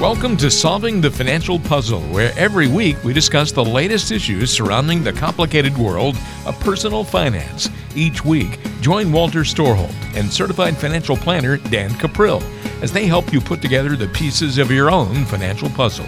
[0.00, 5.02] Welcome to Solving the Financial Puzzle, where every week we discuss the latest issues surrounding
[5.02, 7.68] the complicated world of personal finance.
[7.96, 12.40] Each week, join Walter Storholt and certified financial planner Dan Cuprill
[12.80, 16.06] as they help you put together the pieces of your own financial puzzle.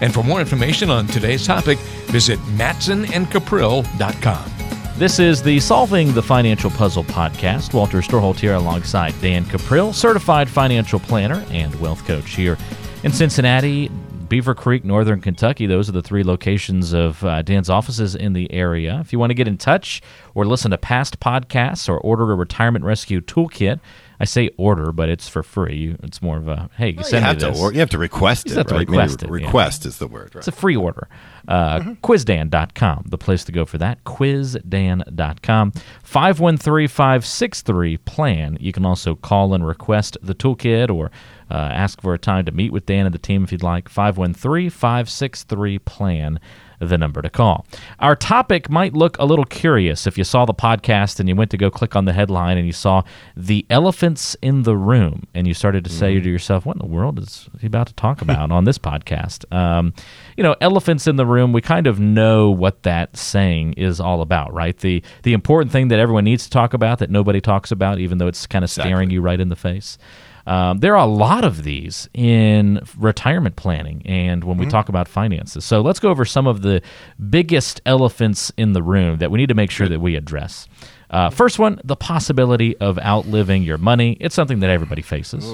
[0.00, 1.78] And for more information on today's topic,
[2.10, 4.52] visit matsonandcuprill.com.
[4.98, 7.74] This is the Solving the Financial Puzzle podcast.
[7.74, 12.56] Walter Storholt here alongside Dan Cuprill, certified financial planner and wealth coach here
[13.04, 13.88] in Cincinnati,
[14.28, 15.66] Beavercreek, Northern Kentucky.
[15.66, 18.98] Those are the three locations of uh, Dan's offices in the area.
[19.00, 20.00] If you want to get in touch
[20.34, 23.80] or listen to past podcasts or order a retirement rescue toolkit,
[24.20, 25.96] I say order, but it's for free.
[26.04, 27.58] It's more of a hey, Well, send you me this.
[27.60, 28.58] to you have to request You it.
[28.58, 28.88] have to right?
[28.88, 29.46] request Maybe it, yeah.
[29.48, 30.34] Request is the word.
[30.34, 30.36] Right?
[30.36, 31.08] It's a free order.
[31.48, 34.04] Uh, Quizdan.com, the place to go for that.
[34.04, 35.72] Quizdan.com.
[36.04, 38.56] 513 563 plan.
[38.60, 41.10] You can also call and request the toolkit or
[41.52, 43.88] uh, ask for a time to meet with Dan and the team if you'd like.
[43.88, 46.40] 513 563 plan
[46.80, 47.64] the number to call.
[48.00, 51.52] Our topic might look a little curious if you saw the podcast and you went
[51.52, 53.04] to go click on the headline and you saw
[53.36, 56.92] the elephants in the room and you started to say to yourself, what in the
[56.92, 59.50] world is he about to talk about on this podcast?
[59.54, 59.94] Um,
[60.36, 64.20] you know, elephants in the room, we kind of know what that saying is all
[64.20, 64.76] about, right?
[64.76, 68.18] The the important thing that everyone needs to talk about that nobody talks about, even
[68.18, 69.14] though it's kind of staring Exactly.
[69.14, 69.98] you right in the face.
[70.46, 75.08] Um, there are a lot of these in retirement planning and when we talk about
[75.08, 75.64] finances.
[75.64, 76.82] So let's go over some of the
[77.30, 80.66] biggest elephants in the room that we need to make sure that we address.
[81.10, 84.16] Uh, first one, the possibility of outliving your money.
[84.18, 85.44] It's something that everybody faces.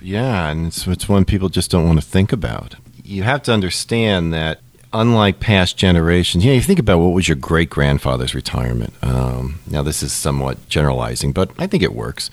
[0.00, 2.76] Yeah, and it's, it's one people just don't want to think about.
[3.02, 4.60] You have to understand that,
[4.92, 8.94] unlike past generations, you know, you think about what was your great grandfather's retirement.
[9.02, 12.30] Um, now, this is somewhat generalizing, but I think it works.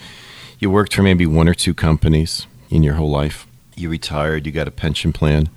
[0.60, 3.46] You worked for maybe one or two companies in your whole life.
[3.76, 5.50] You retired, you got a pension plan.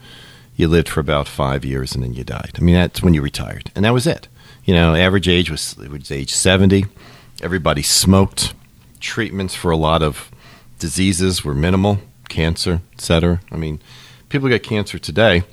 [0.57, 2.53] You lived for about five years and then you died.
[2.57, 3.71] I mean, that's when you retired.
[3.75, 4.29] And that was it.
[4.65, 6.85] You know, average age was, was age 70.
[7.43, 8.53] Everybody smoked.
[9.01, 10.31] Treatments for a lot of
[10.79, 13.41] diseases were minimal, cancer, etc.
[13.51, 13.81] I mean,
[14.29, 15.45] people get cancer today,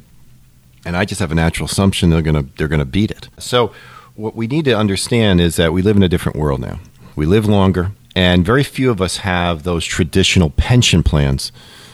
[0.86, 3.30] and I just have a natural assumption they're gonna they're gonna beat it.
[3.38, 3.72] So,
[4.16, 6.80] what we need to understand is that we live in a different world now.
[7.16, 11.52] We live longer, and very few of us have those traditional pension plans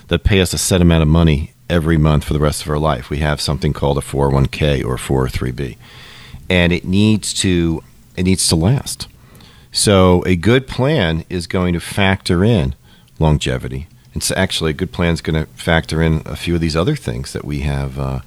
[0.08, 2.80] that pay us a set amount of money every month for the rest of our
[2.80, 3.10] life.
[3.10, 5.76] We have something called a 401k or 403b,
[6.50, 7.84] and it needs to
[8.16, 9.10] it needs to last.
[9.74, 12.76] So a good plan is going to factor in
[13.20, 13.88] longevity.
[14.14, 16.96] It's actually a good plan is going to factor in a few of these other
[16.96, 18.20] things that we have uh,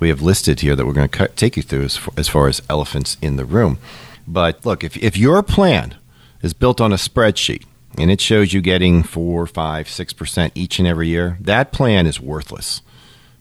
[0.00, 2.28] we have listed here that we're going to cut, take you through as far, as
[2.28, 3.78] far as elephants in the room.
[4.26, 5.94] But look, if if your plan
[6.42, 7.64] is built on a spreadsheet
[7.98, 12.06] and it shows you getting four, five, six percent each and every year, that plan
[12.06, 12.82] is worthless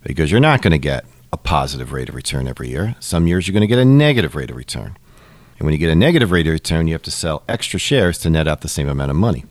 [0.04, 2.96] because you're not going to get a positive rate of return every year.
[3.00, 4.98] Some years you're going to get a negative rate of return.
[5.58, 8.18] And when you get a negative rate of return, you have to sell extra shares
[8.20, 9.46] to net out the same amount of money.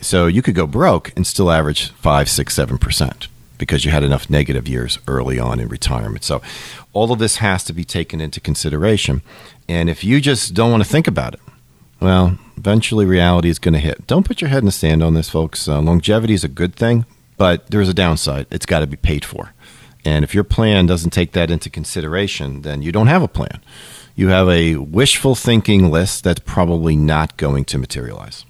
[0.00, 3.28] So you could go broke and still average five, six, seven percent
[3.58, 6.24] because you had enough negative years early on in retirement.
[6.24, 6.42] So
[6.92, 9.22] all of this has to be taken into consideration.
[9.68, 11.40] And if you just don't want to think about it,
[12.00, 14.06] well, eventually reality is going to hit.
[14.06, 15.68] Don't put your head in the sand on this, folks.
[15.68, 17.04] Uh, longevity is a good thing,
[17.36, 18.46] but there's a downside.
[18.50, 19.52] It's got to be paid for.
[20.04, 23.60] And if your plan doesn't take that into consideration, then you don't have a plan.
[24.14, 28.46] You have a wishful thinking list that's probably not going to materialize.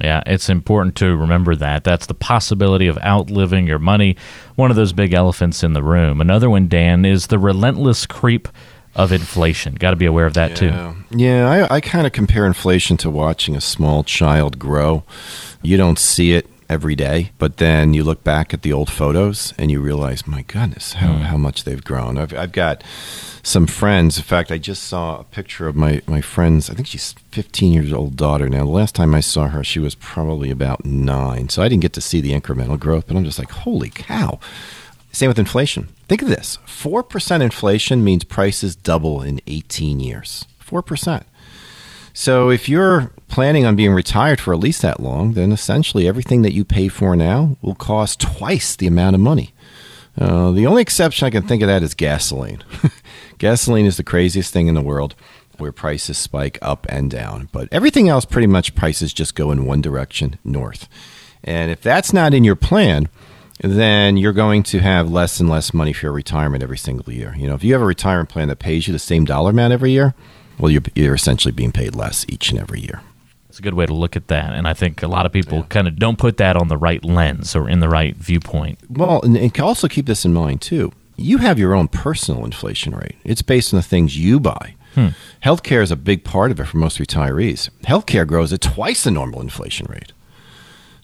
[0.00, 1.84] Yeah, it's important to remember that.
[1.84, 4.16] That's the possibility of outliving your money.
[4.54, 6.20] One of those big elephants in the room.
[6.20, 8.48] Another one, Dan, is the relentless creep
[8.94, 9.74] of inflation.
[9.74, 10.66] Got to be aware of that too.
[10.66, 15.04] Yeah, yeah I, I kind of compare inflation to watching a small child grow.
[15.62, 19.52] You don't see it every day, but then you look back at the old photos
[19.58, 21.22] and you realize, my goodness, how, hmm.
[21.22, 22.18] how much they've grown.
[22.18, 22.82] I've, I've got
[23.42, 24.16] some friends.
[24.16, 27.72] In fact, I just saw a picture of my, my friend's, I think she's 15
[27.72, 28.64] years old daughter now.
[28.64, 31.48] The last time I saw her, she was probably about nine.
[31.48, 34.38] So I didn't get to see the incremental growth, but I'm just like, holy cow.
[35.12, 35.88] Same with inflation.
[36.12, 40.44] Think of this 4% inflation means prices double in 18 years.
[40.62, 41.24] 4%.
[42.12, 46.42] So if you're planning on being retired for at least that long, then essentially everything
[46.42, 49.54] that you pay for now will cost twice the amount of money.
[50.20, 52.62] Uh, the only exception I can think of that is gasoline.
[53.38, 55.14] gasoline is the craziest thing in the world
[55.56, 57.48] where prices spike up and down.
[57.52, 60.90] But everything else, pretty much, prices just go in one direction, north.
[61.42, 63.08] And if that's not in your plan,
[63.62, 67.34] then you're going to have less and less money for your retirement every single year.
[67.36, 69.72] You know, if you have a retirement plan that pays you the same dollar amount
[69.72, 70.14] every year,
[70.58, 73.00] well, you're, you're essentially being paid less each and every year.
[73.48, 75.58] It's a good way to look at that, and I think a lot of people
[75.58, 75.64] Yeah.
[75.68, 78.78] kind of don't put that on the right lens or in the right viewpoint.
[78.88, 80.90] Well, and, and also keep this in mind too.
[81.16, 83.16] You have your own personal inflation rate.
[83.24, 84.74] It's based on the things you buy.
[84.94, 85.08] Hmm.
[85.44, 87.68] Healthcare is a big part of it for most retirees.
[87.84, 90.12] Healthcare grows at twice the normal inflation rate.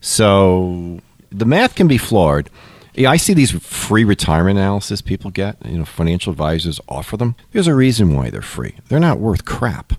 [0.00, 2.50] So the math can be flawed.
[2.94, 5.56] Yeah, I see these free retirement analysis people get.
[5.64, 7.36] You know, financial advisors offer them.
[7.52, 8.74] There's a reason why they're free.
[8.88, 9.92] They're not worth crap.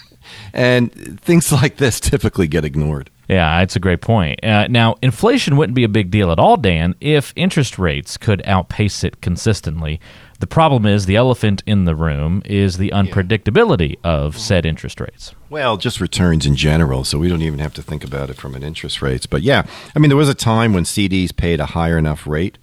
[0.52, 3.10] and things like this typically get ignored.
[3.28, 4.44] Yeah, it's a great point.
[4.44, 8.42] Uh, now, inflation wouldn't be a big deal at all, Dan, if interest rates could
[8.44, 10.00] outpace it consistently.
[10.42, 15.36] The problem is the elephant in the room is the unpredictability of said interest rates.
[15.48, 18.56] Well, just returns in general, so we don't even have to think about it from
[18.56, 19.24] an interest rates.
[19.24, 22.58] But yeah, I mean, there was a time when CDs paid a higher enough rate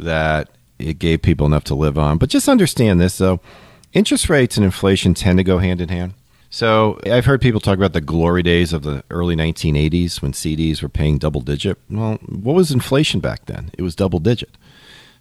[0.00, 0.48] that
[0.80, 2.18] it gave people enough to live on.
[2.18, 3.38] But just understand this, though
[3.92, 6.14] interest rates and inflation tend to go hand in hand.
[6.50, 10.82] So I've heard people talk about the glory days of the early 1980s when CDs
[10.82, 11.78] were paying double digit.
[11.88, 13.70] Well, what was inflation back then?
[13.78, 14.50] It was double digit.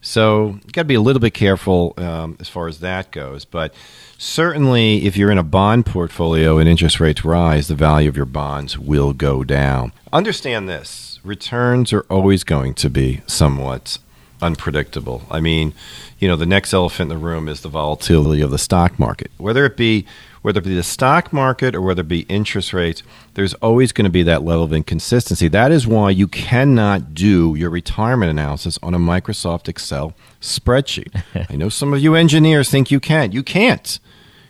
[0.06, 3.44] So you got to be a little bit careful um, as far as that goes.
[3.44, 3.74] But
[4.20, 8.28] certainly, if you're in a bond portfolio and interest rates rise, the value of your
[8.28, 9.94] bonds will go down.
[10.14, 13.98] Understand this returns are always going to be somewhat
[14.42, 15.24] unpredictable.
[15.32, 15.74] I mean,
[16.20, 19.32] you know, the next elephant in the room is the volatility of the stock market.
[19.38, 20.06] Whether it be
[20.46, 23.02] whether it be the stock market or whether it be interest rates,
[23.34, 25.48] there's always going to be that level of inconsistency.
[25.48, 31.24] That is why you cannot do your retirement analysis on a Microsoft Excel spreadsheet.
[31.50, 33.32] I know some of you engineers think you can.
[33.32, 34.00] You can't.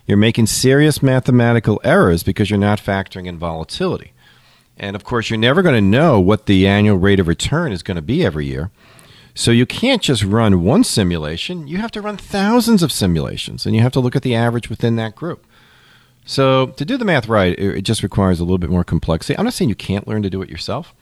[0.05, 4.11] You're making serious mathematical errors because you're not factoring in volatility.
[4.75, 7.83] And of course, you're never going to know what the annual rate of return is
[7.83, 8.69] going to be every year.
[9.33, 11.69] So you can't just run one simulation.
[11.69, 14.69] You have to run thousands of simulations, and you have to look at the average
[14.69, 15.44] within that group.
[16.25, 19.37] So to do the math right, it it just requires a little bit more complexity.
[19.37, 20.93] I'm not saying you can't learn to do it yourself,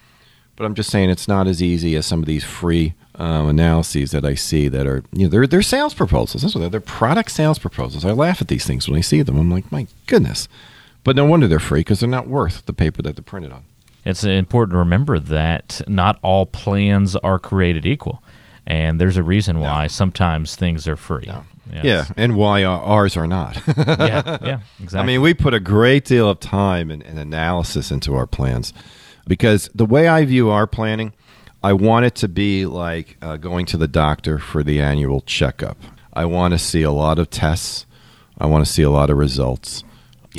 [0.55, 4.11] but I'm just saying it's not as easy as some of these free um, analyses
[4.11, 6.41] that I see that are you know they're they're sales proposals.
[6.41, 8.03] That's what they're, they're product sales proposals.
[8.03, 9.37] I laugh at these things when I see them.
[9.37, 10.47] I'm like, my goodness,
[11.03, 13.63] but no wonder they're free because they're not worth the paper that they're printed on.
[14.05, 18.21] It's important to remember that not all plans are created equal,
[18.67, 21.31] and there's a reason why sometimes things are free.
[21.73, 21.85] Yes.
[21.85, 23.55] Yeah, and why ours are not.
[23.77, 24.99] yeah, yeah, exactly.
[24.99, 28.73] I mean, we put a great deal of time and, and analysis into our plans
[29.27, 31.13] because the way I view our planning,
[31.63, 35.77] I want it to be like uh, going to the doctor for the annual checkup.
[36.13, 37.85] I want to see a lot of tests.
[38.37, 39.83] I want to see a lot of results.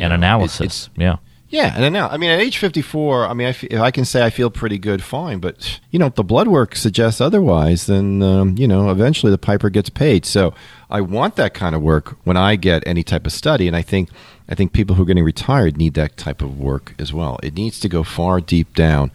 [0.01, 0.61] And know, analysis.
[0.61, 1.17] it's- yeah.
[1.55, 4.25] Yeah, and now, I mean, at age 54, I mean, I, if I can say
[4.25, 5.39] I feel pretty good, fine.
[5.39, 9.39] But, you know, if the blood work suggests otherwise, then, um, you know, eventually the
[9.39, 10.27] piper gets paid.
[10.27, 10.53] So
[10.91, 13.69] I want that kind of work when I get any type of study.
[13.69, 14.09] And I think,
[14.49, 17.39] I think people who are getting retired need that type of work as well.
[17.41, 19.13] It needs to go far deep down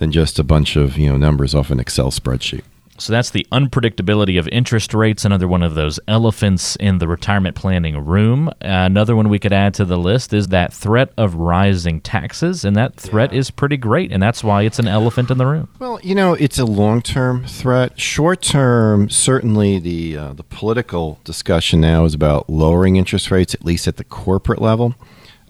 [0.00, 2.64] than just a bunch of, you know, numbers off an Excel spreadsheet.
[2.98, 7.56] So that's the unpredictability of interest rates, another one of those elephants in the retirement
[7.56, 8.48] planning room.
[8.48, 12.64] Uh, another one we could add to the list is that threat of rising taxes,
[12.64, 15.68] and that threat is pretty great, and that's why it's an elephant in the room.
[15.78, 18.00] Well, you know, it's a long-term threat.
[18.00, 23.86] Short-term, certainly the uh, the political discussion now is about lowering interest rates, at least
[23.86, 24.94] at the corporate level.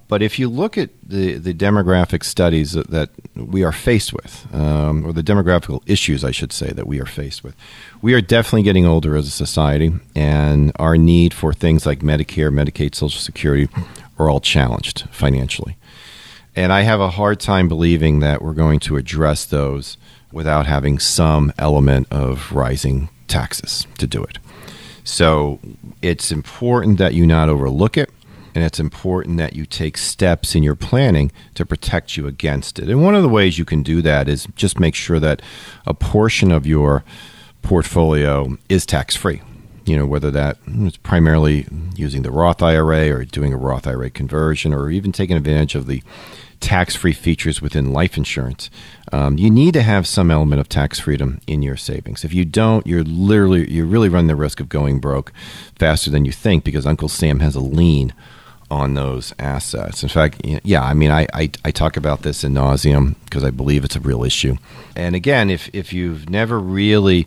[0.08, 4.46] But if you look at the, the demographic studies that, that we are faced with,
[4.54, 7.56] um, or the demographical issues, I should say, that we are faced with,
[8.00, 12.52] we are definitely getting older as a society, and our need for things like Medicare,
[12.52, 13.68] Medicaid, Social Security
[14.18, 15.76] are all challenged financially.
[16.54, 19.98] And I have a hard time believing that we're going to address those
[20.32, 24.38] without having some element of rising taxes to do it.
[25.04, 25.60] So
[26.00, 28.10] it's important that you not overlook it,
[28.56, 32.88] and it's important that you take steps in your planning to protect you against it.
[32.88, 35.42] And one of the ways you can do that is just make sure that
[35.86, 37.04] a portion of your
[37.60, 39.42] portfolio is tax free.
[39.84, 44.08] You know, whether that is primarily using the Roth IRA or doing a Roth IRA
[44.08, 46.02] conversion or even taking advantage of the
[46.60, 48.70] tax free features within life insurance.
[49.12, 52.24] Um, you need to have some element of tax freedom in your savings.
[52.24, 55.30] If you don't, you're literally, you really run the risk of going broke
[55.78, 58.14] faster than you think because Uncle Sam has a lien
[58.70, 60.02] on those assets.
[60.02, 63.50] In fact, yeah, I mean, I, I, I talk about this in nauseum because I
[63.50, 64.56] believe it's a real issue.
[64.94, 67.26] And again, if, if you've never really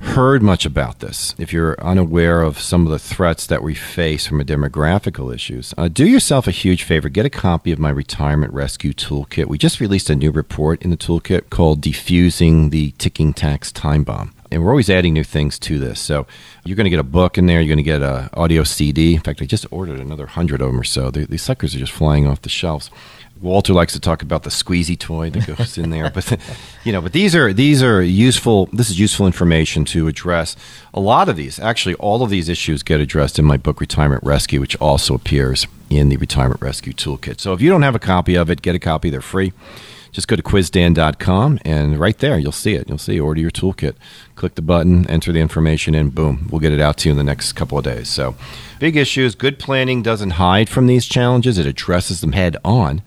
[0.00, 4.26] heard much about this, if you're unaware of some of the threats that we face
[4.26, 7.08] from a demographical issues, uh, do yourself a huge favor.
[7.08, 9.46] Get a copy of my retirement rescue toolkit.
[9.46, 14.04] We just released a new report in the toolkit called "Defusing the Ticking Tax Time
[14.04, 16.00] Bomb." And we're always adding new things to this.
[16.00, 16.26] So
[16.64, 17.60] you're going to get a book in there.
[17.60, 19.14] You're going to get a audio CD.
[19.14, 21.10] In fact, I just ordered another hundred of them or so.
[21.10, 22.90] They, these suckers are just flying off the shelves.
[23.40, 26.38] Walter likes to talk about the squeezy toy that goes in there, but
[26.84, 28.66] you know, but these are these are useful.
[28.72, 30.56] This is useful information to address
[30.94, 31.58] a lot of these.
[31.60, 35.66] Actually, all of these issues get addressed in my book Retirement Rescue, which also appears
[35.90, 37.38] in the Retirement Rescue Toolkit.
[37.40, 39.10] So if you don't have a copy of it, get a copy.
[39.10, 39.52] They're free
[40.16, 42.88] just go to quizdan.com and right there you'll see it.
[42.88, 43.96] You'll see order your toolkit.
[44.34, 47.18] Click the button, enter the information in, boom, we'll get it out to you in
[47.18, 48.08] the next couple of days.
[48.08, 48.34] So,
[48.80, 49.34] big issues.
[49.34, 53.02] Good planning doesn't hide from these challenges, it addresses them head on.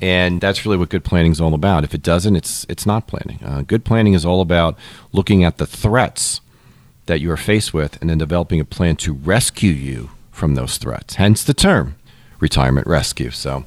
[0.00, 1.82] And that's really what good planning is all about.
[1.82, 3.40] If it doesn't, it's it's not planning.
[3.44, 4.78] Uh, good planning is all about
[5.12, 6.40] looking at the threats
[7.06, 10.76] that you are faced with and then developing a plan to rescue you from those
[10.78, 11.16] threats.
[11.16, 11.96] Hence the term
[12.38, 13.30] retirement rescue.
[13.30, 13.64] So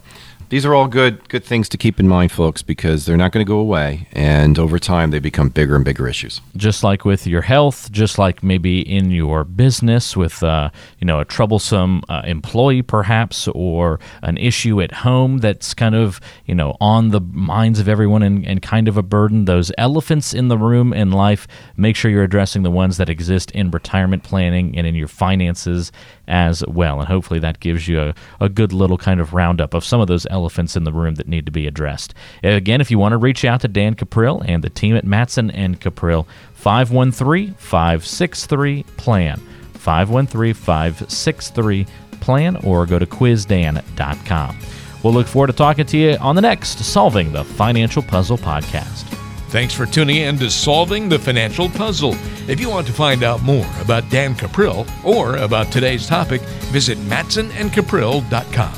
[0.50, 3.46] these are all good good things to keep in mind, folks, because they're not going
[3.46, 6.42] to go away, and over time they become bigger and bigger issues.
[6.56, 11.20] Just like with your health, just like maybe in your business with uh, you know
[11.20, 16.78] a troublesome uh, employee, perhaps, or an issue at home that's kind of you know
[16.80, 19.46] on the minds of everyone and, and kind of a burden.
[19.46, 21.48] Those elephants in the room in life.
[21.78, 25.92] Make sure you're addressing the ones that exist in retirement planning and in your finances
[26.28, 29.84] as well, and hopefully that gives you a, a good little kind of roundup of
[29.84, 32.14] some of those elephants in the room that need to be addressed.
[32.44, 35.52] Again, if you want to reach out to Dan Cuprill and the team at Matson
[35.52, 39.42] and Cuprill, 513 563 PLAN.
[39.74, 41.86] 513 563
[42.20, 44.58] PLAN or go to quizdan.com.
[45.04, 49.15] We'll look forward to talking to you on the next Solving the Financial Puzzle podcast.
[49.50, 52.16] Thanks for tuning in to Solving the Financial Puzzle.
[52.48, 56.98] If you want to find out more about Dan Cuprill or about today's topic, visit
[57.00, 58.74] matsonandcuprill.com.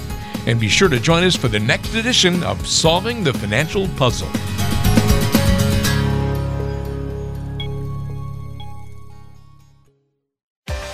[0.45, 4.29] And be sure to join us for the next edition of Solving the Financial Puzzle.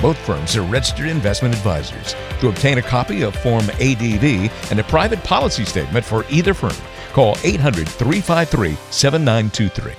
[0.00, 2.14] Both firms are registered investment advisors.
[2.40, 6.76] To obtain a copy of Form ADV and a private policy statement for either firm,
[7.12, 9.92] call 800 353 7923.